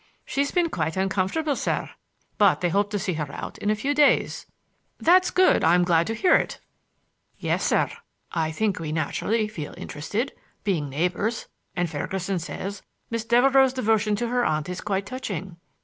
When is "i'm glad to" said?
5.63-6.15